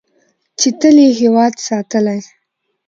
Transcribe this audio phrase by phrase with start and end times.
[0.59, 2.19] چې تل یې هیواد ساتلی.